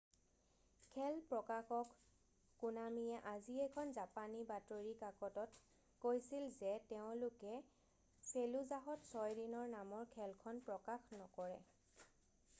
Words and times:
খেল 0.93 1.17
প্ৰকাশক 1.31 1.89
কোনামিয়ে 2.61 3.17
আজি 3.31 3.57
এখন 3.65 3.91
জাপানী 3.97 4.39
বাতৰি 4.51 4.93
কাকতত 5.01 5.93
কৈছিল 6.05 6.47
যে 6.63 6.71
তেওঁলোকে 6.93 7.53
ফেলুজাহত 8.29 9.11
ছয় 9.11 9.37
দিন 9.43 9.55
নামৰ 9.75 10.09
খেলখন 10.17 10.65
প্ৰকাশ 10.71 11.07
নকৰে 11.23 11.61